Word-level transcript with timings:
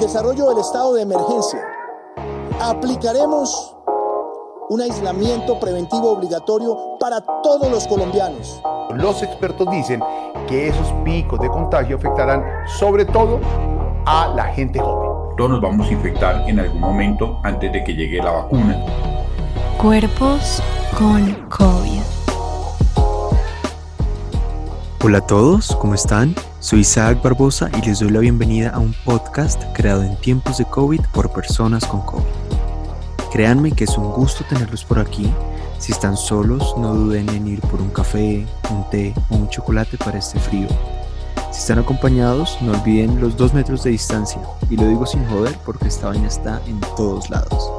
Desarrollo 0.00 0.48
del 0.48 0.58
estado 0.58 0.94
de 0.94 1.02
emergencia, 1.02 1.60
aplicaremos 2.60 3.76
un 4.68 4.80
aislamiento 4.80 5.58
preventivo 5.60 6.12
obligatorio 6.12 6.98
para 6.98 7.20
todos 7.42 7.70
los 7.70 7.86
colombianos. 7.86 8.60
Los 8.94 9.22
expertos 9.22 9.70
dicen 9.70 10.02
que 10.48 10.68
esos 10.68 10.92
picos 11.04 11.40
de 11.40 11.48
contagio 11.48 11.96
afectarán 11.96 12.44
sobre 12.66 13.04
todo 13.04 13.38
a 14.06 14.28
la 14.34 14.44
gente 14.46 14.78
joven. 14.80 15.36
Todos 15.36 15.50
nos 15.50 15.60
vamos 15.60 15.88
a 15.88 15.92
infectar 15.92 16.48
en 16.48 16.60
algún 16.60 16.80
momento 16.80 17.38
antes 17.42 17.72
de 17.72 17.84
que 17.84 17.94
llegue 17.94 18.18
la 18.18 18.30
vacuna. 18.30 18.84
Cuerpos 19.80 20.62
con 20.98 21.34
COVID. 21.48 22.02
Hola 25.02 25.18
a 25.18 25.26
todos, 25.26 25.76
¿cómo 25.76 25.94
están? 25.94 26.34
Soy 26.64 26.80
Isaac 26.80 27.22
Barbosa 27.22 27.68
y 27.76 27.84
les 27.84 28.00
doy 28.00 28.08
la 28.08 28.20
bienvenida 28.20 28.70
a 28.70 28.78
un 28.78 28.94
podcast 29.04 29.62
creado 29.74 30.02
en 30.02 30.16
tiempos 30.16 30.56
de 30.56 30.64
COVID 30.64 31.02
por 31.12 31.30
personas 31.30 31.84
con 31.84 32.00
COVID. 32.00 32.24
Créanme 33.30 33.70
que 33.72 33.84
es 33.84 33.98
un 33.98 34.10
gusto 34.10 34.46
tenerlos 34.48 34.82
por 34.82 34.98
aquí. 34.98 35.30
Si 35.78 35.92
están 35.92 36.16
solos, 36.16 36.74
no 36.78 36.94
duden 36.94 37.28
en 37.28 37.48
ir 37.48 37.60
por 37.60 37.82
un 37.82 37.90
café, 37.90 38.46
un 38.70 38.88
té 38.88 39.12
o 39.28 39.36
un 39.36 39.50
chocolate 39.50 39.98
para 39.98 40.18
este 40.18 40.40
frío. 40.40 40.68
Si 41.52 41.58
están 41.58 41.80
acompañados, 41.80 42.56
no 42.62 42.72
olviden 42.72 43.20
los 43.20 43.36
dos 43.36 43.52
metros 43.52 43.84
de 43.84 43.90
distancia. 43.90 44.40
Y 44.70 44.78
lo 44.78 44.88
digo 44.88 45.04
sin 45.04 45.22
joder 45.26 45.54
porque 45.66 45.88
esta 45.88 46.08
vaina 46.08 46.28
está 46.28 46.62
en 46.66 46.80
todos 46.96 47.28
lados. 47.28 47.70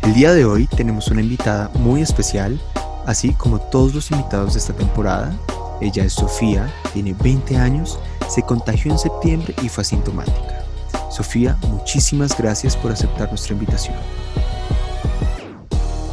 El 0.00 0.14
día 0.14 0.32
de 0.32 0.46
hoy 0.46 0.66
tenemos 0.66 1.08
una 1.08 1.20
invitada 1.20 1.70
muy 1.74 2.00
especial, 2.00 2.58
así 3.04 3.34
como 3.34 3.60
todos 3.60 3.92
los 3.92 4.10
invitados 4.10 4.54
de 4.54 4.60
esta 4.60 4.72
temporada. 4.72 5.36
Ella 5.82 6.04
es 6.04 6.12
Sofía, 6.12 6.72
tiene 6.92 7.12
20 7.12 7.56
años, 7.56 7.98
se 8.28 8.42
contagió 8.42 8.92
en 8.92 8.98
septiembre 8.98 9.52
y 9.64 9.68
fue 9.68 9.82
asintomática. 9.82 10.64
Sofía, 11.10 11.58
muchísimas 11.68 12.38
gracias 12.38 12.76
por 12.76 12.92
aceptar 12.92 13.28
nuestra 13.30 13.54
invitación. 13.54 13.96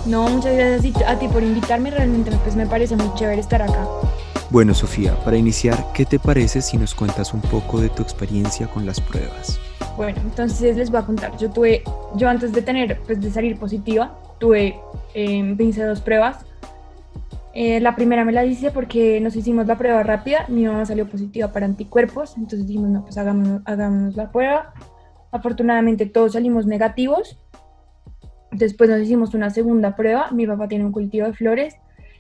No, 0.07 0.27
muchas 0.27 0.55
gracias 0.55 1.03
a 1.05 1.19
ti 1.19 1.27
por 1.27 1.43
invitarme, 1.43 1.91
realmente 1.91 2.31
pues 2.43 2.55
me 2.55 2.65
parece 2.65 2.95
muy 2.95 3.13
chévere 3.13 3.39
estar 3.39 3.61
acá. 3.61 3.87
Bueno, 4.49 4.73
Sofía, 4.73 5.15
para 5.23 5.37
iniciar, 5.37 5.93
¿qué 5.93 6.03
te 6.03 6.17
parece 6.17 6.63
si 6.63 6.75
nos 6.75 6.95
cuentas 6.95 7.31
un 7.35 7.41
poco 7.41 7.79
de 7.79 7.89
tu 7.89 8.01
experiencia 8.01 8.65
con 8.65 8.87
las 8.87 8.99
pruebas? 8.99 9.59
Bueno, 9.95 10.19
entonces 10.21 10.77
les 10.77 10.89
voy 10.89 11.01
a 11.01 11.05
contar. 11.05 11.37
Yo 11.37 11.51
tuve, 11.51 11.83
yo 12.15 12.27
antes 12.27 12.53
de 12.53 12.63
tener, 12.63 12.99
pues 13.05 13.21
de 13.21 13.29
salir 13.29 13.59
positiva, 13.59 14.17
tuve 14.39 14.79
eh, 15.13 15.43
22 15.55 16.01
pruebas. 16.01 16.37
Eh, 17.61 17.81
la 17.81 17.93
primera 17.93 18.23
me 18.23 18.31
la 18.31 18.45
hice 18.45 18.71
porque 18.71 19.19
nos 19.19 19.35
hicimos 19.35 19.67
la 19.67 19.77
prueba 19.77 20.01
rápida. 20.01 20.45
Mi 20.47 20.65
mamá 20.65 20.85
salió 20.85 21.05
positiva 21.09 21.51
para 21.51 21.65
anticuerpos, 21.65 22.37
entonces 22.37 22.65
dijimos, 22.65 22.89
no, 22.89 23.03
pues 23.03 23.17
hagámonos, 23.17 23.61
hagámonos 23.65 24.15
la 24.15 24.31
prueba. 24.31 24.73
Afortunadamente 25.29 26.05
todos 26.05 26.31
salimos 26.31 26.65
negativos. 26.65 27.37
Después 28.53 28.89
nos 28.89 29.01
hicimos 29.01 29.33
una 29.33 29.49
segunda 29.49 29.97
prueba. 29.97 30.31
Mi 30.31 30.47
papá 30.47 30.69
tiene 30.69 30.85
un 30.85 30.93
cultivo 30.93 31.27
de 31.27 31.33
flores 31.33 31.75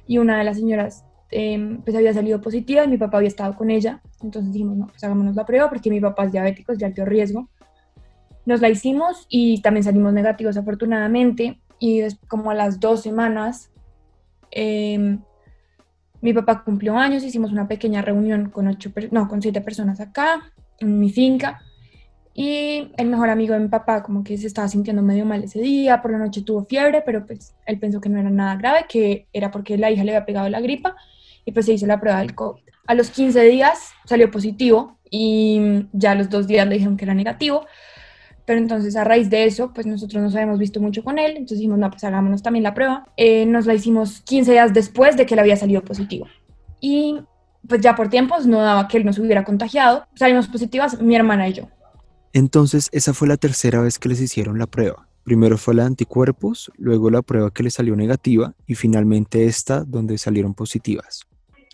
y 0.05 0.17
una 0.17 0.39
de 0.39 0.43
las 0.43 0.57
señoras 0.57 1.05
eh, 1.31 1.79
pues 1.85 1.95
había 1.95 2.13
salido 2.13 2.41
positiva 2.41 2.83
y 2.83 2.89
mi 2.89 2.97
papá 2.97 3.19
había 3.19 3.29
estado 3.29 3.55
con 3.55 3.71
ella. 3.71 4.01
Entonces 4.21 4.51
dijimos, 4.51 4.75
no, 4.75 4.87
pues 4.87 5.01
hagámonos 5.05 5.37
la 5.37 5.45
prueba 5.45 5.69
porque 5.69 5.89
mi 5.89 6.01
papá 6.01 6.25
es 6.25 6.33
diabético, 6.33 6.73
es 6.73 6.79
de 6.79 6.85
alto 6.85 7.05
riesgo. 7.05 7.47
Nos 8.45 8.59
la 8.59 8.67
hicimos 8.67 9.25
y 9.29 9.61
también 9.61 9.85
salimos 9.85 10.11
negativos 10.11 10.57
afortunadamente. 10.57 11.61
Y 11.79 12.01
como 12.27 12.51
a 12.51 12.55
las 12.55 12.81
dos 12.81 13.03
semanas, 13.03 13.71
eh, 14.51 15.17
mi 16.21 16.33
papá 16.33 16.63
cumplió 16.63 16.97
años, 16.97 17.23
hicimos 17.23 17.51
una 17.51 17.67
pequeña 17.67 18.01
reunión 18.01 18.49
con, 18.49 18.67
ocho, 18.67 18.91
no, 19.11 19.27
con 19.27 19.41
siete 19.41 19.61
personas 19.61 19.99
acá, 19.99 20.51
en 20.79 20.99
mi 20.99 21.09
finca. 21.11 21.61
Y 22.33 22.91
el 22.97 23.07
mejor 23.07 23.29
amigo 23.29 23.53
de 23.53 23.59
mi 23.59 23.67
papá 23.67 24.01
como 24.03 24.23
que 24.23 24.37
se 24.37 24.47
estaba 24.47 24.67
sintiendo 24.67 25.01
medio 25.01 25.25
mal 25.25 25.43
ese 25.43 25.59
día, 25.59 26.01
por 26.01 26.11
la 26.11 26.19
noche 26.19 26.41
tuvo 26.41 26.63
fiebre, 26.65 27.01
pero 27.05 27.25
pues 27.25 27.55
él 27.65 27.79
pensó 27.79 27.99
que 27.99 28.09
no 28.09 28.19
era 28.19 28.29
nada 28.29 28.55
grave, 28.55 28.85
que 28.87 29.27
era 29.33 29.51
porque 29.51 29.77
la 29.77 29.91
hija 29.91 30.03
le 30.03 30.15
había 30.15 30.25
pegado 30.25 30.47
la 30.49 30.61
gripa 30.61 30.95
y 31.43 31.51
pues 31.51 31.65
se 31.65 31.73
hizo 31.73 31.85
la 31.85 31.99
prueba 31.99 32.19
del 32.19 32.35
COVID. 32.35 32.61
A 32.87 32.93
los 32.93 33.09
15 33.09 33.43
días 33.43 33.91
salió 34.05 34.31
positivo 34.31 34.99
y 35.09 35.87
ya 35.91 36.11
a 36.11 36.15
los 36.15 36.29
dos 36.29 36.47
días 36.47 36.67
le 36.67 36.75
dijeron 36.75 36.97
que 36.97 37.05
era 37.05 37.13
negativo, 37.13 37.65
pero 38.49 38.61
entonces 38.61 38.95
a 38.95 39.03
raíz 39.03 39.29
de 39.29 39.45
eso, 39.45 39.71
pues 39.75 39.85
nosotros 39.85 40.23
nos 40.23 40.33
habíamos 40.33 40.57
visto 40.57 40.81
mucho 40.81 41.03
con 41.03 41.19
él, 41.19 41.33
entonces 41.33 41.59
dijimos, 41.59 41.77
no, 41.77 41.87
pues 41.91 42.03
hagámonos 42.03 42.41
también 42.41 42.63
la 42.63 42.73
prueba. 42.73 43.07
Eh, 43.15 43.45
nos 43.45 43.67
la 43.67 43.75
hicimos 43.75 44.21
15 44.21 44.53
días 44.53 44.73
después 44.73 45.15
de 45.15 45.27
que 45.27 45.35
él 45.35 45.39
había 45.39 45.55
salido 45.55 45.83
positivo. 45.83 46.25
Y 46.79 47.19
pues 47.67 47.79
ya 47.81 47.95
por 47.95 48.09
tiempos 48.09 48.47
no 48.47 48.59
daba 48.59 48.87
que 48.87 48.97
él 48.97 49.05
nos 49.05 49.19
hubiera 49.19 49.43
contagiado. 49.43 50.07
Salimos 50.15 50.47
positivas 50.47 50.99
mi 50.99 51.15
hermana 51.15 51.47
y 51.47 51.53
yo. 51.53 51.69
Entonces, 52.33 52.89
esa 52.91 53.13
fue 53.13 53.27
la 53.27 53.37
tercera 53.37 53.81
vez 53.81 53.99
que 53.99 54.09
les 54.09 54.19
hicieron 54.19 54.57
la 54.57 54.65
prueba. 54.65 55.07
Primero 55.23 55.59
fue 55.59 55.75
la 55.75 55.83
de 55.83 55.89
anticuerpos, 55.89 56.71
luego 56.75 57.11
la 57.11 57.21
prueba 57.21 57.51
que 57.51 57.61
les 57.61 57.75
salió 57.75 57.95
negativa 57.95 58.55
y 58.65 58.73
finalmente 58.73 59.45
esta 59.45 59.83
donde 59.83 60.17
salieron 60.17 60.55
positivas. 60.55 61.21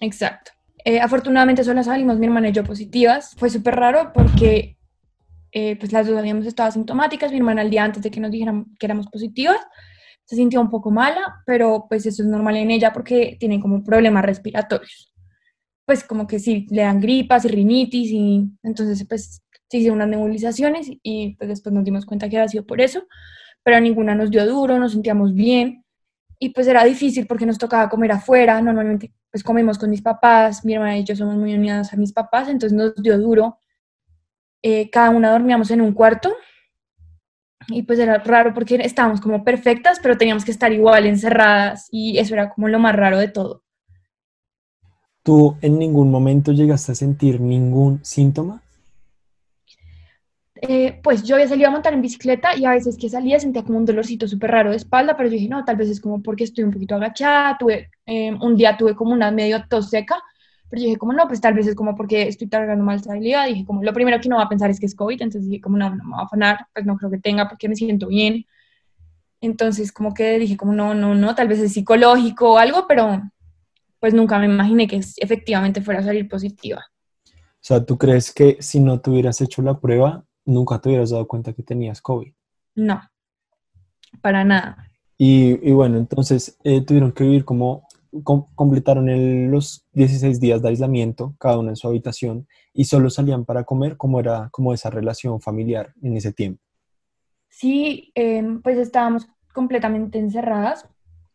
Exacto. 0.02 0.52
Eh, 0.84 1.00
afortunadamente 1.00 1.64
solo 1.64 1.82
salimos 1.86 2.20
mi 2.20 2.26
hermana 2.26 2.50
y 2.50 2.52
yo 2.52 2.66
positivas. 2.66 3.34
Fue 3.38 3.50
súper 3.50 3.76
raro 3.76 4.12
porque 4.14 4.76
eh, 5.58 5.78
pues 5.78 5.94
las 5.94 6.06
dos 6.06 6.18
habíamos 6.18 6.46
estado 6.46 6.68
asintomáticas. 6.68 7.32
Mi 7.32 7.38
hermana 7.38 7.62
el 7.62 7.70
día 7.70 7.86
antes 7.86 8.04
de 8.04 8.12
que 8.12 8.20
nos 8.20 8.30
dijeran 8.30 8.66
que 8.78 8.86
éramos 8.86 9.08
positivas 9.08 9.62
se 10.26 10.36
sintió 10.36 10.60
un 10.60 10.70
poco 10.70 10.92
mala, 10.92 11.44
pero 11.46 11.86
pues 11.88 12.06
eso 12.06 12.24
es 12.24 12.28
normal 12.28 12.58
en 12.58 12.72
ella 12.72 12.92
porque 12.92 13.38
tiene 13.40 13.62
como 13.62 13.84
problemas 13.84 14.26
respiratorios. 14.26 15.14
Pues 15.86 16.04
como 16.04 16.28
que 16.28 16.40
sí, 16.40 16.66
le 16.72 16.82
dan 16.82 17.00
gripas 17.00 17.46
y 17.46 17.48
rinitis 17.48 18.12
y 18.12 18.50
entonces 18.64 19.06
pues 19.08 19.44
se 19.70 19.78
hicieron 19.78 19.98
unas 19.98 20.10
nebulizaciones 20.10 20.90
y 21.02 21.36
pues 21.38 21.48
después 21.48 21.74
nos 21.74 21.86
dimos 21.86 22.06
cuenta 22.06 22.28
que 22.28 22.38
había 22.38 22.50
sido 22.50 22.66
por 22.66 22.82
eso, 22.82 23.04
pero 23.64 23.80
ninguna 23.80 24.14
nos 24.14 24.32
dio 24.32 24.46
duro, 24.46 24.78
nos 24.78 24.92
sentíamos 24.92 25.34
bien 25.34 25.86
y 26.38 26.50
pues 26.50 26.68
era 26.68 26.84
difícil 26.84 27.28
porque 27.28 27.46
nos 27.46 27.58
tocaba 27.58 27.88
comer 27.88 28.12
afuera, 28.12 28.62
normalmente 28.62 29.14
pues 29.32 29.42
comemos 29.42 29.78
con 29.78 29.90
mis 29.90 30.02
papás, 30.02 30.66
mi 30.66 30.74
hermana 30.74 30.98
y 30.98 31.06
yo 31.06 31.16
somos 31.16 31.36
muy 31.36 31.54
unidas 31.54 31.94
a 31.94 31.98
mis 31.98 32.12
papás, 32.12 32.50
entonces 32.50 32.76
nos 32.76 32.96
dio 32.96 33.18
duro, 33.18 33.60
eh, 34.68 34.90
cada 34.90 35.12
una 35.12 35.30
dormíamos 35.30 35.70
en 35.70 35.80
un 35.80 35.94
cuarto 35.94 36.36
y 37.68 37.84
pues 37.84 38.00
era 38.00 38.18
raro 38.18 38.52
porque 38.52 38.78
estábamos 38.78 39.22
como 39.22 39.44
perfectas, 39.44 40.00
pero 40.02 40.18
teníamos 40.18 40.44
que 40.44 40.50
estar 40.50 40.74
igual 40.74 41.06
encerradas 41.06 41.88
y 41.92 42.18
eso 42.18 42.34
era 42.34 42.50
como 42.50 42.68
lo 42.68 42.80
más 42.80 42.96
raro 42.96 43.20
de 43.20 43.28
todo. 43.28 43.62
¿Tú 45.22 45.56
en 45.62 45.78
ningún 45.78 46.10
momento 46.10 46.52
llegaste 46.52 46.94
a 46.94 46.96
sentir 46.96 47.40
ningún 47.40 48.04
síntoma? 48.04 48.64
Eh, 50.56 51.00
pues 51.04 51.22
yo 51.22 51.36
había 51.36 51.48
salido 51.48 51.68
a 51.68 51.72
montar 51.72 51.94
en 51.94 52.02
bicicleta 52.02 52.58
y 52.58 52.66
a 52.66 52.72
veces 52.72 52.98
que 52.98 53.08
salía 53.08 53.40
sentía 53.40 53.64
como 53.64 53.78
un 53.78 53.86
dolorcito 53.86 54.28
súper 54.28 54.50
raro 54.50 54.72
de 54.72 54.78
espalda, 54.78 55.16
pero 55.16 55.30
yo 55.30 55.34
dije, 55.34 55.48
no, 55.48 55.64
tal 55.64 55.76
vez 55.76 55.90
es 55.90 56.02
como 56.02 56.24
porque 56.24 56.44
estoy 56.44 56.64
un 56.64 56.72
poquito 56.72 56.96
agachada, 56.96 57.56
tuve, 57.60 57.92
eh, 58.08 58.34
un 58.34 58.56
día 58.56 58.76
tuve 58.76 58.96
como 58.96 59.14
una 59.14 59.30
medio 59.30 59.64
tos 59.70 59.92
seca, 59.92 60.24
pero 60.70 60.82
yo 60.82 60.88
dije 60.88 60.98
como 60.98 61.14
no, 61.14 61.28
pues 61.28 61.42
tal 61.42 61.54
vez 61.54 61.68
es 61.68 61.76
como 61.76 61.96
porque 61.96 62.28
estoy 62.28 62.48
cargando 62.50 62.84
mal 62.84 62.98
estabilidad, 62.98 63.48
dije 63.48 63.66
como 63.66 63.84
lo 63.84 63.94
primero 63.94 64.20
que 64.20 64.30
no 64.30 64.38
va 64.38 64.44
a 64.44 64.50
pensar 64.50 64.70
es 64.70 64.80
que 64.80 64.86
es 64.86 64.96
COVID, 64.96 65.22
entonces 65.22 65.50
dije 65.50 65.62
como 65.62 65.78
no, 65.78 65.96
no 65.96 66.04
me 66.04 66.12
va 66.12 66.22
a 66.22 66.26
afanar, 66.26 66.68
pues 66.74 66.86
no 66.86 66.98
creo 66.98 67.12
que 67.12 67.20
tenga 67.20 67.48
porque 67.48 67.70
me 67.70 67.76
siento 67.76 68.08
bien, 68.08 68.46
entonces 69.42 69.92
como 69.92 70.14
que 70.14 70.40
dije 70.40 70.58
como 70.58 70.74
no, 70.74 70.94
no, 70.94 71.16
no, 71.16 71.36
tal 71.36 71.48
vez 71.48 71.60
es 71.60 71.74
psicológico 71.74 72.54
o 72.54 72.58
algo, 72.58 72.86
pero 72.88 73.22
pues 74.00 74.14
nunca 74.14 74.40
me 74.40 74.46
imaginé 74.46 74.88
que 74.88 75.02
efectivamente 75.18 75.82
fuera 75.82 76.00
a 76.00 76.04
salir 76.04 76.28
positiva. 76.28 76.84
O 77.28 77.68
sea, 77.68 77.84
¿tú 77.84 77.98
crees 77.98 78.32
que 78.32 78.58
si 78.60 78.80
no 78.80 79.00
te 79.00 79.10
hubieras 79.10 79.42
hecho 79.42 79.62
la 79.62 79.80
prueba, 79.80 80.24
nunca 80.46 80.80
te 80.80 80.90
hubieras 80.90 81.10
dado 81.10 81.28
cuenta 81.28 81.54
que 81.54 81.64
tenías 81.64 82.02
COVID? 82.02 82.32
No, 82.76 83.02
para 84.22 84.44
nada. 84.44 84.92
Y, 85.18 85.68
y 85.68 85.72
bueno, 85.72 85.98
entonces 85.98 86.58
eh, 86.64 86.82
tuvieron 86.82 87.12
que 87.12 87.24
vivir 87.24 87.46
como, 87.46 87.85
com- 88.24 88.46
completaron 88.56 89.10
el- 89.10 89.48
los 89.48 89.86
16 89.94 90.40
días 90.40 90.62
de 90.62 90.70
aislamiento, 90.70 91.36
cada 91.40 91.58
uno 91.60 91.70
en 91.70 91.76
su 91.76 91.88
habitación, 91.88 92.48
y 92.74 92.86
solo 92.86 93.10
salían 93.10 93.46
para 93.46 93.64
comer, 93.64 93.98
como 93.98 94.20
era 94.20 94.50
como 94.52 94.74
esa 94.74 94.90
relación 94.90 95.42
familiar 95.42 95.94
en 96.02 96.18
ese 96.18 96.32
tiempo. 96.34 96.62
Sí, 97.50 98.12
em, 98.16 98.62
pues 98.62 98.78
estábamos 98.78 99.28
completamente 99.54 100.20
encerradas, 100.20 100.86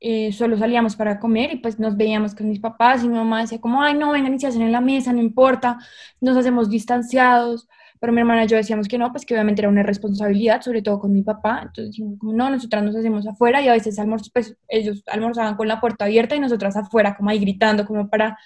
eh, 0.00 0.32
solo 0.32 0.56
salíamos 0.58 0.96
para 0.96 1.18
comer 1.18 1.52
y 1.52 1.56
pues 1.56 1.78
nos 1.78 1.96
veíamos 1.96 2.34
con 2.34 2.48
mis 2.48 2.58
papás 2.60 3.02
y 3.04 3.08
mi 3.08 3.14
mamá 3.16 3.40
decía 3.42 3.60
como, 3.60 3.82
ay, 3.82 3.94
no, 3.94 4.12
vengan 4.12 4.34
y 4.34 4.38
se 4.38 4.46
hacen 4.46 4.62
en 4.62 4.72
la 4.72 4.80
mesa, 4.80 5.12
no 5.12 5.20
importa, 5.20 5.78
nos 6.20 6.36
hacemos 6.36 6.68
distanciados, 6.70 7.68
pero 8.00 8.14
mi 8.14 8.20
hermana 8.20 8.44
y 8.44 8.48
yo 8.48 8.56
decíamos 8.56 8.88
que 8.88 8.96
no, 8.96 9.12
pues 9.12 9.26
que 9.26 9.34
obviamente 9.34 9.60
era 9.60 9.68
una 9.68 9.82
responsabilidad, 9.82 10.62
sobre 10.62 10.80
todo 10.80 10.98
con 10.98 11.12
mi 11.12 11.22
papá, 11.22 11.60
entonces 11.66 12.02
como, 12.18 12.32
no, 12.32 12.48
nosotras 12.48 12.82
nos 12.82 12.96
hacemos 12.96 13.26
afuera 13.26 13.60
y 13.60 13.68
a 13.68 13.72
veces 13.72 13.98
almorz, 13.98 14.30
pues 14.32 14.56
ellos 14.68 15.02
almorzaban 15.06 15.54
con 15.56 15.68
la 15.68 15.80
puerta 15.80 16.06
abierta 16.06 16.34
y 16.34 16.40
nosotras 16.40 16.76
afuera, 16.76 17.14
como 17.14 17.28
ahí 17.28 17.38
gritando, 17.38 17.86
como 17.86 18.08
para 18.08 18.38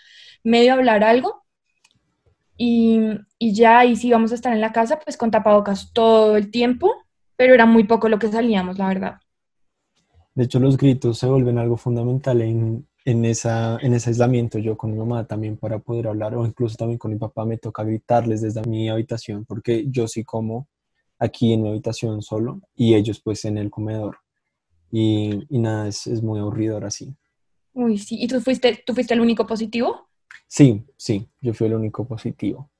medio 0.42 0.74
hablar 0.74 1.04
algo. 1.04 1.44
Y, 2.56 3.00
y 3.38 3.54
ya, 3.54 3.84
y 3.84 3.94
si 3.96 4.08
íbamos 4.08 4.32
a 4.32 4.34
estar 4.34 4.52
en 4.52 4.60
la 4.60 4.72
casa, 4.72 4.98
pues 4.98 5.16
con 5.16 5.30
tapabocas 5.30 5.92
todo 5.92 6.36
el 6.36 6.50
tiempo, 6.50 6.92
pero 7.36 7.54
era 7.54 7.64
muy 7.64 7.84
poco 7.84 8.08
lo 8.08 8.18
que 8.18 8.28
salíamos, 8.28 8.78
la 8.78 8.88
verdad. 8.88 9.20
De 10.34 10.44
hecho, 10.44 10.58
los 10.58 10.76
gritos 10.76 11.18
se 11.18 11.28
vuelven 11.28 11.58
algo 11.58 11.76
fundamental 11.76 12.42
en 12.42 12.88
en, 13.04 13.24
esa, 13.24 13.78
en 13.80 13.94
ese 13.94 14.10
aislamiento 14.10 14.58
yo 14.58 14.76
con 14.76 14.92
mi 14.92 14.98
mamá 14.98 15.26
también 15.26 15.56
para 15.56 15.78
poder 15.78 16.08
hablar 16.08 16.34
o 16.34 16.46
incluso 16.46 16.76
también 16.76 16.98
con 16.98 17.12
mi 17.12 17.18
papá 17.18 17.44
me 17.44 17.58
toca 17.58 17.84
gritarles 17.84 18.40
desde 18.40 18.62
mi 18.62 18.88
habitación 18.88 19.44
porque 19.44 19.86
yo 19.88 20.08
sí 20.08 20.24
como 20.24 20.68
aquí 21.18 21.52
en 21.52 21.62
mi 21.62 21.68
habitación 21.68 22.22
solo 22.22 22.60
y 22.74 22.94
ellos 22.94 23.20
pues 23.22 23.44
en 23.44 23.58
el 23.58 23.70
comedor. 23.70 24.18
Y, 24.90 25.44
y 25.48 25.58
nada, 25.58 25.88
es, 25.88 26.06
es 26.06 26.22
muy 26.22 26.38
aburridor 26.38 26.84
así. 26.84 27.16
Uy, 27.72 27.98
sí. 27.98 28.16
¿Y 28.20 28.28
tú 28.28 28.40
fuiste, 28.40 28.82
tú 28.86 28.94
fuiste 28.94 29.14
el 29.14 29.20
único 29.20 29.46
positivo? 29.46 30.08
Sí, 30.46 30.84
sí, 30.96 31.28
yo 31.40 31.52
fui 31.52 31.66
el 31.66 31.74
único 31.74 32.06
positivo. 32.06 32.70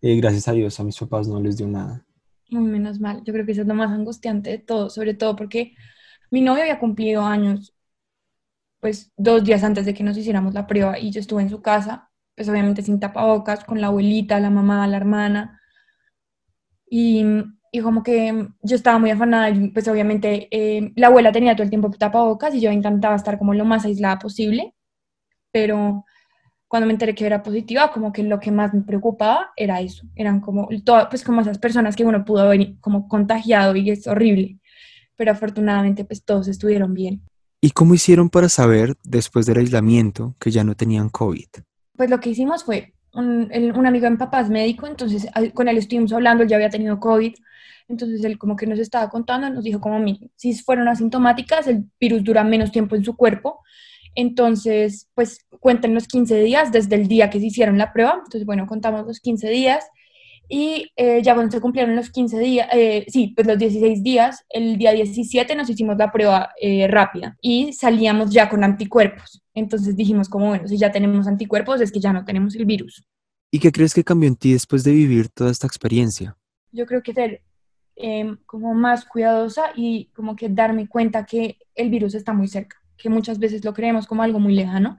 Eh, 0.00 0.16
gracias 0.16 0.48
a 0.48 0.52
Dios 0.52 0.78
a 0.80 0.84
mis 0.84 0.98
papás 0.98 1.28
no 1.28 1.40
les 1.40 1.56
dio 1.56 1.68
nada. 1.68 2.04
Muy 2.50 2.64
menos 2.64 2.98
mal. 2.98 3.22
Yo 3.24 3.32
creo 3.32 3.46
que 3.46 3.52
eso 3.52 3.62
es 3.62 3.68
lo 3.68 3.74
más 3.74 3.90
angustiante 3.90 4.50
de 4.50 4.58
todo, 4.58 4.90
sobre 4.90 5.14
todo 5.14 5.36
porque 5.36 5.74
mi 6.30 6.40
novio 6.40 6.62
había 6.62 6.80
cumplido 6.80 7.22
años, 7.22 7.72
pues 8.82 9.12
dos 9.16 9.44
días 9.44 9.62
antes 9.62 9.86
de 9.86 9.94
que 9.94 10.02
nos 10.02 10.18
hiciéramos 10.18 10.54
la 10.54 10.66
prueba 10.66 10.98
y 10.98 11.12
yo 11.12 11.20
estuve 11.20 11.42
en 11.42 11.50
su 11.50 11.62
casa, 11.62 12.10
pues 12.34 12.48
obviamente 12.48 12.82
sin 12.82 12.98
tapabocas, 12.98 13.64
con 13.64 13.80
la 13.80 13.86
abuelita, 13.86 14.40
la 14.40 14.50
mamá, 14.50 14.88
la 14.88 14.96
hermana. 14.96 15.60
Y, 16.90 17.24
y 17.70 17.80
como 17.80 18.02
que 18.02 18.48
yo 18.60 18.76
estaba 18.76 18.98
muy 18.98 19.10
afanada, 19.10 19.54
pues 19.72 19.86
obviamente 19.86 20.48
eh, 20.50 20.92
la 20.96 21.06
abuela 21.06 21.30
tenía 21.30 21.54
todo 21.54 21.62
el 21.62 21.70
tiempo 21.70 21.90
tapabocas 21.90 22.56
y 22.56 22.60
yo 22.60 22.72
intentaba 22.72 23.14
estar 23.14 23.38
como 23.38 23.54
lo 23.54 23.64
más 23.64 23.84
aislada 23.84 24.18
posible, 24.18 24.74
pero 25.52 26.04
cuando 26.66 26.86
me 26.88 26.92
enteré 26.94 27.14
que 27.14 27.26
era 27.26 27.42
positiva, 27.44 27.92
como 27.92 28.12
que 28.12 28.24
lo 28.24 28.40
que 28.40 28.50
más 28.50 28.74
me 28.74 28.82
preocupaba 28.82 29.52
era 29.56 29.80
eso, 29.80 30.06
eran 30.16 30.40
como, 30.40 30.68
todo, 30.84 31.08
pues 31.08 31.22
como 31.22 31.40
esas 31.42 31.58
personas 31.58 31.94
que 31.94 32.04
uno 32.04 32.24
pudo 32.24 32.42
haber 32.42 32.80
como 32.80 33.06
contagiado 33.06 33.76
y 33.76 33.90
es 33.90 34.08
horrible, 34.08 34.58
pero 35.16 35.32
afortunadamente 35.32 36.04
pues 36.04 36.24
todos 36.24 36.48
estuvieron 36.48 36.94
bien. 36.94 37.22
¿Y 37.64 37.70
cómo 37.70 37.94
hicieron 37.94 38.28
para 38.28 38.48
saber, 38.48 38.96
después 39.04 39.46
del 39.46 39.58
aislamiento, 39.58 40.34
que 40.40 40.50
ya 40.50 40.64
no 40.64 40.74
tenían 40.74 41.08
COVID? 41.08 41.46
Pues 41.96 42.10
lo 42.10 42.18
que 42.18 42.30
hicimos 42.30 42.64
fue, 42.64 42.92
un, 43.14 43.48
un 43.52 43.86
amigo 43.86 44.10
mi 44.10 44.16
papá 44.16 44.40
es 44.40 44.50
médico, 44.50 44.88
entonces 44.88 45.28
con 45.54 45.68
él 45.68 45.78
estuvimos 45.78 46.12
hablando, 46.12 46.42
él 46.42 46.48
ya 46.48 46.56
había 46.56 46.70
tenido 46.70 46.98
COVID, 46.98 47.32
entonces 47.86 48.24
él 48.24 48.36
como 48.36 48.56
que 48.56 48.66
nos 48.66 48.80
estaba 48.80 49.08
contando, 49.08 49.48
nos 49.48 49.62
dijo 49.62 49.80
como, 49.80 50.04
si 50.34 50.54
fueron 50.54 50.88
asintomáticas, 50.88 51.68
el 51.68 51.84
virus 52.00 52.24
dura 52.24 52.42
menos 52.42 52.72
tiempo 52.72 52.96
en 52.96 53.04
su 53.04 53.16
cuerpo, 53.16 53.60
entonces, 54.14 55.08
pues 55.14 55.46
cuenten 55.60 55.94
los 55.94 56.06
15 56.06 56.40
días 56.40 56.72
desde 56.72 56.96
el 56.96 57.08
día 57.08 57.30
que 57.30 57.40
se 57.40 57.46
hicieron 57.46 57.78
la 57.78 57.92
prueba. 57.92 58.14
Entonces, 58.16 58.44
bueno, 58.44 58.66
contamos 58.66 59.06
los 59.06 59.20
15 59.20 59.48
días 59.48 59.86
y 60.48 60.90
eh, 60.96 61.22
ya 61.22 61.34
cuando 61.34 61.50
se 61.50 61.60
cumplieron 61.60 61.96
los 61.96 62.10
15 62.10 62.38
días, 62.38 62.68
eh, 62.72 63.06
sí, 63.08 63.32
pues 63.34 63.46
los 63.46 63.58
16 63.58 64.02
días, 64.02 64.44
el 64.50 64.76
día 64.76 64.92
17 64.92 65.54
nos 65.54 65.70
hicimos 65.70 65.96
la 65.96 66.12
prueba 66.12 66.50
eh, 66.60 66.86
rápida 66.88 67.36
y 67.40 67.72
salíamos 67.72 68.30
ya 68.30 68.48
con 68.48 68.64
anticuerpos. 68.64 69.42
Entonces 69.54 69.96
dijimos 69.96 70.28
como, 70.28 70.48
bueno, 70.48 70.68
si 70.68 70.76
ya 70.76 70.92
tenemos 70.92 71.26
anticuerpos 71.26 71.80
es 71.80 71.90
que 71.92 72.00
ya 72.00 72.12
no 72.12 72.24
tenemos 72.24 72.54
el 72.54 72.66
virus. 72.66 73.04
¿Y 73.50 73.58
qué 73.58 73.72
crees 73.72 73.94
que 73.94 74.04
cambió 74.04 74.28
en 74.28 74.36
ti 74.36 74.52
después 74.52 74.84
de 74.84 74.92
vivir 74.92 75.28
toda 75.28 75.50
esta 75.50 75.66
experiencia? 75.66 76.36
Yo 76.70 76.86
creo 76.86 77.02
que 77.02 77.12
ser 77.12 77.42
em, 77.96 78.38
como 78.46 78.74
más 78.74 79.04
cuidadosa 79.04 79.72
y 79.76 80.06
como 80.14 80.36
que 80.36 80.48
darme 80.48 80.88
cuenta 80.88 81.26
que 81.26 81.58
el 81.74 81.90
virus 81.90 82.14
está 82.14 82.32
muy 82.32 82.48
cerca 82.48 82.82
que 83.02 83.10
muchas 83.10 83.38
veces 83.38 83.64
lo 83.64 83.74
creemos 83.74 84.06
como 84.06 84.22
algo 84.22 84.38
muy 84.38 84.54
lejano, 84.54 84.98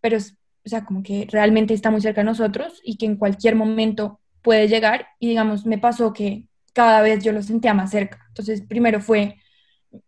pero 0.00 0.16
es, 0.16 0.36
o 0.64 0.68
sea, 0.68 0.84
como 0.84 1.02
que 1.02 1.26
realmente 1.30 1.74
está 1.74 1.90
muy 1.90 2.00
cerca 2.00 2.20
de 2.20 2.26
nosotros 2.26 2.80
y 2.84 2.96
que 2.96 3.06
en 3.06 3.16
cualquier 3.16 3.56
momento 3.56 4.20
puede 4.42 4.68
llegar 4.68 5.06
y 5.18 5.28
digamos, 5.28 5.66
me 5.66 5.78
pasó 5.78 6.12
que 6.12 6.46
cada 6.72 7.02
vez 7.02 7.22
yo 7.22 7.32
lo 7.32 7.42
sentía 7.42 7.74
más 7.74 7.90
cerca. 7.90 8.24
Entonces, 8.28 8.62
primero 8.62 9.00
fue 9.00 9.36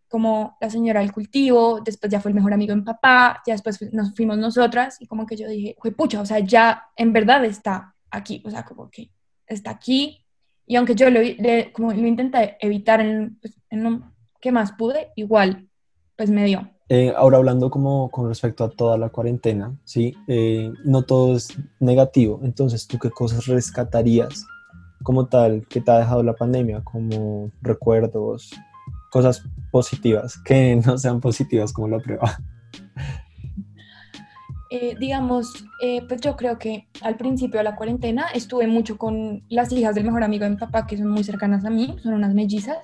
como 0.08 0.56
la 0.60 0.70
señora 0.70 1.00
del 1.00 1.12
cultivo, 1.12 1.80
después 1.80 2.12
ya 2.12 2.20
fue 2.20 2.30
el 2.30 2.34
mejor 2.34 2.52
amigo 2.52 2.76
mi 2.76 2.82
papá, 2.82 3.42
ya 3.46 3.54
después 3.54 3.80
nos 3.92 4.14
fuimos 4.14 4.38
nosotras 4.38 4.96
y 5.00 5.06
como 5.06 5.26
que 5.26 5.36
yo 5.36 5.48
dije, 5.48 5.74
pucha, 5.96 6.20
o 6.20 6.26
sea, 6.26 6.38
ya 6.40 6.84
en 6.96 7.12
verdad 7.12 7.44
está 7.44 7.94
aquí, 8.10 8.42
o 8.44 8.50
sea, 8.50 8.64
como 8.64 8.90
que 8.90 9.10
está 9.46 9.70
aquí 9.70 10.24
y 10.66 10.76
aunque 10.76 10.94
yo 10.94 11.10
lo, 11.10 11.20
como 11.72 11.92
lo 11.92 12.06
intenté 12.06 12.56
evitar 12.60 13.00
en, 13.00 13.38
pues, 13.40 13.58
en 13.70 13.84
lo 13.84 14.12
que 14.40 14.52
más 14.52 14.72
pude, 14.72 15.12
igual 15.16 15.68
pues 16.16 16.30
me 16.30 16.44
dio. 16.44 16.70
Eh, 16.94 17.10
ahora 17.16 17.38
hablando 17.38 17.70
como 17.70 18.10
con 18.10 18.28
respecto 18.28 18.64
a 18.64 18.68
toda 18.68 18.98
la 18.98 19.08
cuarentena, 19.08 19.74
¿sí? 19.82 20.14
Eh, 20.26 20.70
no 20.84 21.00
todo 21.00 21.36
es 21.36 21.56
negativo, 21.80 22.38
entonces 22.42 22.86
tú 22.86 22.98
qué 22.98 23.08
cosas 23.08 23.46
rescatarías 23.46 24.44
como 25.02 25.24
tal 25.24 25.66
que 25.68 25.80
te 25.80 25.90
ha 25.90 26.00
dejado 26.00 26.22
la 26.22 26.34
pandemia, 26.34 26.82
como 26.84 27.50
recuerdos, 27.62 28.50
cosas 29.10 29.42
positivas, 29.70 30.36
que 30.44 30.76
no 30.84 30.98
sean 30.98 31.22
positivas 31.22 31.72
como 31.72 31.88
la 31.88 31.98
prueba. 31.98 32.38
Eh, 34.70 34.94
digamos, 35.00 35.64
pues 36.08 36.20
yo 36.20 36.36
creo 36.36 36.58
que 36.58 36.88
al 37.00 37.16
principio 37.16 37.56
de 37.56 37.64
la 37.64 37.74
cuarentena 37.74 38.26
estuve 38.34 38.66
mucho 38.66 38.98
con 38.98 39.42
las 39.48 39.72
hijas 39.72 39.94
del 39.94 40.04
mejor 40.04 40.24
amigo 40.24 40.44
de 40.44 40.50
mi 40.50 40.56
papá, 40.56 40.86
que 40.86 40.98
son 40.98 41.08
muy 41.08 41.24
cercanas 41.24 41.64
a 41.64 41.70
mí, 41.70 41.96
son 42.02 42.12
unas 42.12 42.34
mellizas, 42.34 42.76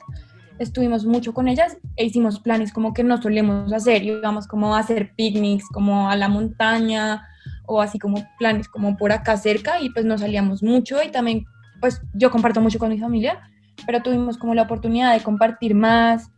estuvimos 0.58 1.04
mucho 1.04 1.32
con 1.32 1.48
ellas 1.48 1.78
e 1.96 2.04
hicimos 2.04 2.40
planes 2.40 2.72
como 2.72 2.92
que 2.92 3.04
no 3.04 3.20
solemos 3.20 3.72
hacer, 3.72 4.02
íbamos 4.02 4.46
como 4.46 4.74
a 4.74 4.80
hacer 4.80 5.12
picnics, 5.16 5.66
como 5.72 6.10
a 6.10 6.16
la 6.16 6.28
montaña 6.28 7.26
o 7.66 7.80
así 7.80 7.98
como 7.98 8.26
planes 8.38 8.68
como 8.68 8.96
por 8.96 9.12
acá 9.12 9.36
cerca 9.36 9.80
y 9.80 9.90
pues 9.90 10.04
nos 10.04 10.20
salíamos 10.20 10.62
mucho 10.62 11.02
y 11.02 11.10
también 11.10 11.44
pues 11.80 12.00
yo 12.14 12.30
comparto 12.30 12.60
mucho 12.60 12.78
con 12.78 12.90
mi 12.90 12.98
familia, 12.98 13.40
pero 13.86 14.02
tuvimos 14.02 14.36
como 14.38 14.54
la 14.54 14.62
oportunidad 14.62 15.14
de 15.14 15.22
compartir 15.22 15.74
más. 15.74 16.30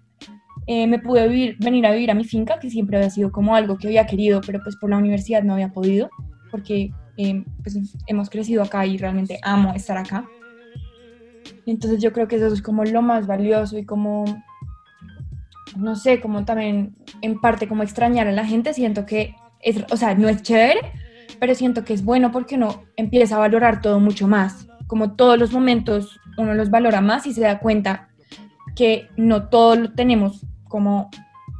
Eh, 0.66 0.86
me 0.86 0.98
pude 0.98 1.26
vivir, 1.26 1.56
venir 1.58 1.86
a 1.86 1.92
vivir 1.92 2.10
a 2.10 2.14
mi 2.14 2.24
finca, 2.24 2.58
que 2.58 2.70
siempre 2.70 2.96
había 2.96 3.10
sido 3.10 3.32
como 3.32 3.54
algo 3.54 3.76
que 3.76 3.88
había 3.88 4.06
querido, 4.06 4.40
pero 4.46 4.60
pues 4.62 4.76
por 4.76 4.90
la 4.90 4.98
universidad 4.98 5.42
no 5.42 5.54
había 5.54 5.72
podido, 5.72 6.10
porque 6.50 6.92
eh, 7.16 7.44
pues 7.62 7.76
hemos 8.06 8.30
crecido 8.30 8.62
acá 8.62 8.86
y 8.86 8.98
realmente 8.98 9.38
amo 9.42 9.72
estar 9.74 9.96
acá. 9.96 10.26
Entonces 11.66 12.02
yo 12.02 12.12
creo 12.12 12.28
que 12.28 12.36
eso 12.36 12.46
es 12.48 12.62
como 12.62 12.84
lo 12.84 13.02
más 13.02 13.26
valioso 13.26 13.78
y 13.78 13.84
como, 13.84 14.24
no 15.76 15.96
sé, 15.96 16.20
como 16.20 16.44
también 16.44 16.96
en 17.22 17.40
parte 17.40 17.68
como 17.68 17.82
extrañar 17.82 18.26
a 18.26 18.32
la 18.32 18.46
gente, 18.46 18.74
siento 18.74 19.06
que 19.06 19.34
es, 19.60 19.84
o 19.90 19.96
sea, 19.96 20.14
no 20.14 20.28
es 20.28 20.42
chévere, 20.42 20.80
pero 21.38 21.54
siento 21.54 21.84
que 21.84 21.94
es 21.94 22.04
bueno 22.04 22.32
porque 22.32 22.56
uno 22.56 22.82
empieza 22.96 23.36
a 23.36 23.40
valorar 23.40 23.80
todo 23.80 24.00
mucho 24.00 24.26
más, 24.26 24.68
como 24.86 25.12
todos 25.12 25.38
los 25.38 25.52
momentos 25.52 26.18
uno 26.36 26.54
los 26.54 26.70
valora 26.70 27.00
más 27.00 27.26
y 27.26 27.32
se 27.32 27.42
da 27.42 27.58
cuenta 27.58 28.08
que 28.74 29.08
no 29.16 29.48
todo 29.48 29.76
lo 29.76 29.92
tenemos 29.92 30.46
como, 30.68 31.10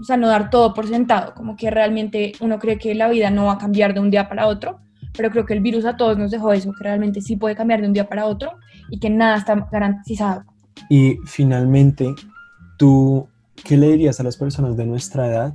o 0.00 0.04
sea, 0.04 0.16
no 0.16 0.28
dar 0.28 0.50
todo 0.50 0.72
por 0.74 0.86
sentado, 0.86 1.34
como 1.34 1.56
que 1.56 1.70
realmente 1.70 2.32
uno 2.40 2.58
cree 2.58 2.78
que 2.78 2.94
la 2.94 3.08
vida 3.08 3.30
no 3.30 3.46
va 3.46 3.54
a 3.54 3.58
cambiar 3.58 3.94
de 3.94 4.00
un 4.00 4.10
día 4.10 4.28
para 4.28 4.46
otro, 4.46 4.80
pero 5.16 5.30
creo 5.30 5.44
que 5.44 5.54
el 5.54 5.60
virus 5.60 5.84
a 5.84 5.96
todos 5.96 6.18
nos 6.18 6.30
dejó 6.30 6.52
eso, 6.52 6.72
que 6.76 6.84
realmente 6.84 7.20
sí 7.20 7.36
puede 7.36 7.56
cambiar 7.56 7.80
de 7.80 7.88
un 7.88 7.92
día 7.92 8.08
para 8.08 8.26
otro 8.26 8.52
y 8.90 8.98
que 8.98 9.10
nada 9.10 9.36
está 9.36 9.68
garantizado. 9.70 10.44
Y 10.88 11.18
finalmente, 11.24 12.14
¿tú 12.78 13.28
qué 13.64 13.76
le 13.76 13.88
dirías 13.88 14.20
a 14.20 14.22
las 14.22 14.36
personas 14.36 14.76
de 14.76 14.86
nuestra 14.86 15.26
edad 15.26 15.54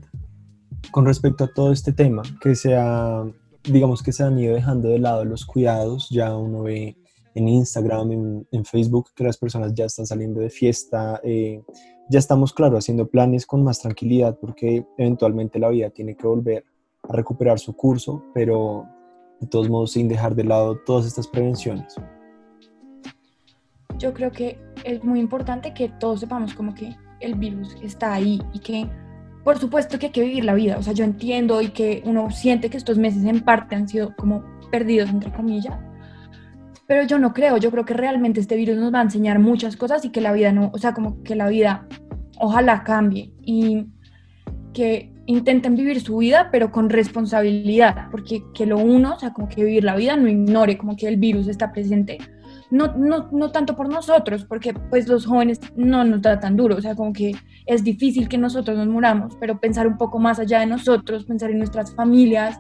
con 0.92 1.06
respecto 1.06 1.46
a 1.46 1.54
todo 1.54 1.72
este 1.72 1.92
tema? 1.92 2.22
Que 2.42 2.56
sea, 2.56 3.24
digamos 3.64 4.04
que 4.04 4.12
se 4.12 4.24
han 4.24 4.38
ido 4.38 4.56
dejando 4.56 4.90
de 4.90 5.00
lado 5.00 5.26
los 5.26 5.46
cuidados, 5.46 6.10
ya 6.10 6.36
uno 6.36 6.64
ve 6.64 6.96
en 7.34 7.50
Instagram, 7.50 8.46
en, 8.52 8.66
Facebook, 8.66 9.10
que 9.14 9.26
las 9.26 9.38
personas 9.38 9.74
ya 9.74 9.86
están 9.86 10.06
saliendo 10.06 10.40
de 10.40 10.50
fiesta, 10.50 11.20
eh, 11.22 11.62
ya 12.10 12.20
estamos, 12.20 12.54
claro, 12.54 12.78
haciendo 12.78 13.08
planes 13.08 13.46
con 13.46 13.64
más 13.64 13.80
tranquilidad 13.80 14.38
porque 14.40 14.86
eventualmente 14.98 15.60
la 15.60 15.70
vida 15.70 15.90
tiene 15.90 16.16
que 16.16 16.28
volver 16.28 16.64
a 17.04 17.14
recuperar 17.14 17.60
su 17.60 17.76
curso, 17.76 18.24
pero 18.34 18.88
de 19.46 19.50
todos 19.50 19.70
modos 19.70 19.94
sin 19.94 20.08
dejar 20.08 20.36
de 20.36 20.44
lado 20.44 20.78
todas 20.86 21.06
estas 21.06 21.28
prevenciones. 21.28 21.96
Yo 23.98 24.14
creo 24.14 24.32
que 24.32 24.60
es 24.84 25.04
muy 25.04 25.20
importante 25.20 25.74
que 25.74 25.90
todos 25.90 26.20
sepamos 26.20 26.54
como 26.54 26.74
que 26.76 26.96
el 27.22 27.36
virus 27.36 27.76
está 27.82 28.14
ahí 28.14 28.42
y 28.54 28.60
que 28.60 28.90
por 29.44 29.60
supuesto 29.60 30.00
que 30.00 30.08
hay 30.08 30.12
que 30.12 30.22
vivir 30.22 30.44
la 30.44 30.56
vida, 30.56 30.78
o 30.78 30.82
sea, 30.82 30.94
yo 30.94 31.04
entiendo 31.04 31.62
y 31.62 31.70
que 31.70 32.02
uno 32.06 32.32
siente 32.32 32.70
que 32.72 32.78
estos 32.78 32.98
meses 32.98 33.24
en 33.26 33.42
parte 33.42 33.76
han 33.76 33.88
sido 33.88 34.16
como 34.16 34.44
perdidos, 34.72 35.12
entre 35.12 35.32
comillas, 35.32 35.78
pero 36.88 37.04
yo 37.04 37.20
no 37.20 37.34
creo, 37.34 37.58
yo 37.58 37.70
creo 37.70 37.86
que 37.86 37.94
realmente 37.94 38.40
este 38.40 38.56
virus 38.56 38.78
nos 38.78 38.92
va 38.92 39.00
a 39.00 39.04
enseñar 39.04 39.38
muchas 39.38 39.78
cosas 39.78 40.04
y 40.04 40.10
que 40.10 40.20
la 40.20 40.34
vida 40.34 40.52
no, 40.52 40.72
o 40.74 40.78
sea, 40.80 40.96
como 40.96 41.22
que 41.22 41.36
la 41.36 41.48
vida 41.48 41.88
ojalá 42.40 42.84
cambie 42.84 43.34
y 43.42 43.86
que 44.74 45.15
intenten 45.28 45.76
vivir 45.76 46.02
su 46.02 46.18
vida, 46.18 46.50
pero 46.52 46.72
con 46.72 46.90
responsabilidad, 46.90 48.10
porque 48.12 48.44
que 48.54 48.66
lo 48.66 48.78
uno, 48.78 49.16
o 49.16 49.20
sea, 49.20 49.34
como 49.34 49.48
que 49.50 49.64
vivir 49.64 49.84
la 49.84 49.96
vida 49.96 50.16
no 50.16 50.28
ignore 50.28 50.78
como 50.78 50.96
que 50.96 51.08
el 51.08 51.18
virus 51.18 51.48
está 51.48 51.72
presente, 51.72 52.20
no, 52.72 52.94
no, 52.96 53.30
no 53.32 53.52
tanto 53.52 53.76
por 53.76 53.90
nosotros, 53.90 54.46
porque 54.46 54.74
pues 54.74 55.08
los 55.08 55.26
jóvenes 55.26 55.60
no 55.76 56.04
nos 56.04 56.22
da 56.22 56.40
tan 56.40 56.56
duro, 56.56 56.76
o 56.76 56.82
sea, 56.82 56.96
como 56.96 57.14
que 57.14 57.36
es 57.66 57.84
difícil 57.84 58.28
que 58.28 58.38
nosotros 58.38 58.78
nos 58.78 58.88
muramos, 58.88 59.36
pero 59.40 59.60
pensar 59.60 59.88
un 59.88 59.98
poco 59.98 60.20
más 60.20 60.40
allá 60.40 60.60
de 60.60 60.66
nosotros, 60.68 61.26
pensar 61.26 61.52
en 61.52 61.58
nuestras 61.58 61.94
familias, 61.96 62.60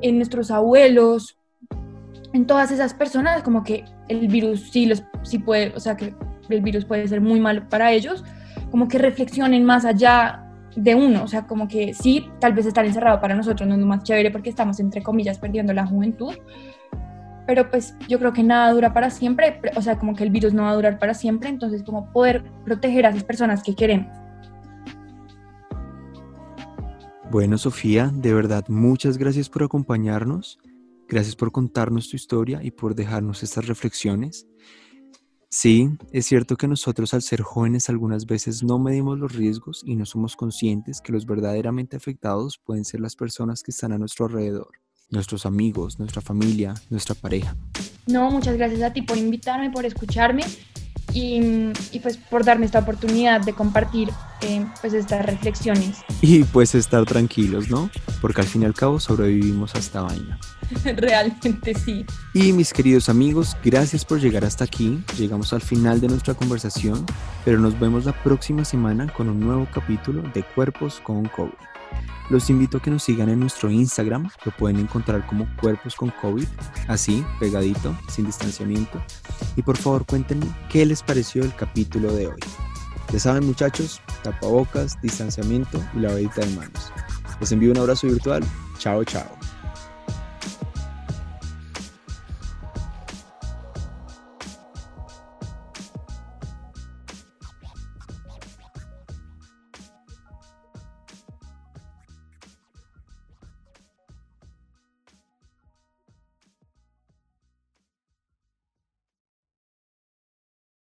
en 0.00 0.16
nuestros 0.16 0.50
abuelos, 0.50 1.38
en 2.32 2.46
todas 2.46 2.70
esas 2.70 2.94
personas, 2.94 3.42
como 3.42 3.62
que 3.62 3.84
el 4.08 4.28
virus 4.28 4.70
sí, 4.70 4.86
los, 4.86 5.04
sí 5.22 5.38
puede, 5.38 5.72
o 5.74 5.80
sea, 5.80 5.96
que 5.96 6.14
el 6.48 6.60
virus 6.62 6.84
puede 6.84 7.06
ser 7.08 7.20
muy 7.20 7.40
malo 7.40 7.68
para 7.68 7.92
ellos, 7.92 8.24
como 8.70 8.88
que 8.88 8.98
reflexionen 8.98 9.64
más 9.64 9.84
allá 9.84 10.41
de 10.76 10.94
uno, 10.94 11.24
o 11.24 11.28
sea, 11.28 11.46
como 11.46 11.68
que 11.68 11.94
sí, 11.94 12.28
tal 12.40 12.54
vez 12.54 12.66
estar 12.66 12.84
encerrado 12.84 13.20
para 13.20 13.34
nosotros 13.34 13.68
no 13.68 13.74
es 13.74 13.80
lo 13.80 13.86
más 13.86 14.02
chévere 14.02 14.30
porque 14.30 14.50
estamos, 14.50 14.80
entre 14.80 15.02
comillas, 15.02 15.38
perdiendo 15.38 15.72
la 15.72 15.86
juventud, 15.86 16.34
pero 17.46 17.70
pues 17.70 17.94
yo 18.08 18.18
creo 18.18 18.32
que 18.32 18.42
nada 18.42 18.72
dura 18.72 18.92
para 18.92 19.10
siempre, 19.10 19.60
o 19.76 19.82
sea, 19.82 19.98
como 19.98 20.14
que 20.14 20.24
el 20.24 20.30
virus 20.30 20.54
no 20.54 20.62
va 20.62 20.70
a 20.70 20.74
durar 20.74 20.98
para 20.98 21.14
siempre, 21.14 21.48
entonces 21.48 21.82
como 21.82 22.10
poder 22.12 22.44
proteger 22.64 23.06
a 23.06 23.10
esas 23.10 23.24
personas 23.24 23.62
que 23.62 23.74
queremos. 23.74 24.16
Bueno, 27.30 27.56
Sofía, 27.56 28.10
de 28.12 28.34
verdad, 28.34 28.64
muchas 28.68 29.16
gracias 29.16 29.48
por 29.48 29.62
acompañarnos, 29.62 30.58
gracias 31.08 31.34
por 31.34 31.50
contarnos 31.50 32.10
tu 32.10 32.16
historia 32.16 32.60
y 32.62 32.70
por 32.70 32.94
dejarnos 32.94 33.42
estas 33.42 33.66
reflexiones. 33.66 34.46
Sí, 35.54 35.90
es 36.12 36.24
cierto 36.24 36.56
que 36.56 36.66
nosotros 36.66 37.12
al 37.12 37.20
ser 37.20 37.42
jóvenes 37.42 37.90
algunas 37.90 38.24
veces 38.24 38.62
no 38.62 38.78
medimos 38.78 39.18
los 39.18 39.34
riesgos 39.34 39.82
y 39.84 39.96
no 39.96 40.06
somos 40.06 40.34
conscientes 40.34 41.02
que 41.02 41.12
los 41.12 41.26
verdaderamente 41.26 41.94
afectados 41.94 42.56
pueden 42.56 42.86
ser 42.86 43.00
las 43.00 43.16
personas 43.16 43.62
que 43.62 43.70
están 43.70 43.92
a 43.92 43.98
nuestro 43.98 44.24
alrededor, 44.24 44.70
nuestros 45.10 45.44
amigos, 45.44 45.98
nuestra 45.98 46.22
familia, 46.22 46.72
nuestra 46.88 47.14
pareja. 47.14 47.54
No, 48.06 48.30
muchas 48.30 48.56
gracias 48.56 48.80
a 48.80 48.94
ti 48.94 49.02
por 49.02 49.18
invitarme, 49.18 49.70
por 49.70 49.84
escucharme 49.84 50.42
y, 51.12 51.70
pues 52.02 52.16
por 52.16 52.46
darme 52.46 52.64
esta 52.64 52.78
oportunidad 52.78 53.42
de 53.42 53.52
compartir 53.52 54.08
eh, 54.40 54.64
pues 54.80 54.94
estas 54.94 55.26
reflexiones. 55.26 55.98
Y 56.22 56.44
pues 56.44 56.74
estar 56.74 57.04
tranquilos, 57.04 57.68
¿no? 57.68 57.90
Porque 58.22 58.40
al 58.40 58.46
fin 58.46 58.62
y 58.62 58.64
al 58.64 58.74
cabo 58.74 58.98
sobrevivimos 58.98 59.74
a 59.74 59.80
esta 59.80 60.00
vaina. 60.00 60.40
Realmente 60.96 61.74
sí. 61.74 62.04
Y 62.34 62.52
mis 62.52 62.72
queridos 62.72 63.08
amigos, 63.08 63.56
gracias 63.64 64.04
por 64.04 64.20
llegar 64.20 64.44
hasta 64.44 64.64
aquí. 64.64 65.02
Llegamos 65.18 65.52
al 65.52 65.60
final 65.60 66.00
de 66.00 66.08
nuestra 66.08 66.34
conversación, 66.34 67.04
pero 67.44 67.58
nos 67.58 67.78
vemos 67.78 68.04
la 68.04 68.12
próxima 68.22 68.64
semana 68.64 69.12
con 69.12 69.28
un 69.28 69.40
nuevo 69.40 69.66
capítulo 69.72 70.22
de 70.34 70.42
Cuerpos 70.42 71.00
con 71.00 71.26
COVID. 71.28 71.52
Los 72.30 72.48
invito 72.48 72.78
a 72.78 72.82
que 72.82 72.90
nos 72.90 73.02
sigan 73.02 73.28
en 73.28 73.40
nuestro 73.40 73.70
Instagram, 73.70 74.30
lo 74.44 74.52
pueden 74.52 74.78
encontrar 74.78 75.26
como 75.26 75.46
Cuerpos 75.60 75.94
con 75.94 76.10
COVID, 76.10 76.46
así, 76.88 77.24
pegadito, 77.38 77.96
sin 78.08 78.26
distanciamiento. 78.26 79.02
Y 79.56 79.62
por 79.62 79.76
favor 79.76 80.06
cuéntenme 80.06 80.46
qué 80.70 80.86
les 80.86 81.02
pareció 81.02 81.42
el 81.42 81.54
capítulo 81.54 82.12
de 82.14 82.28
hoy. 82.28 82.40
Ya 83.12 83.18
saben 83.18 83.44
muchachos, 83.44 84.00
tapabocas, 84.22 84.98
distanciamiento 85.02 85.82
y 85.94 85.98
lavadita 85.98 86.40
de 86.40 86.56
manos. 86.56 86.92
Les 87.40 87.52
envío 87.52 87.72
un 87.72 87.78
abrazo 87.78 88.06
virtual. 88.06 88.42
Chao, 88.78 89.04
chao. 89.04 89.41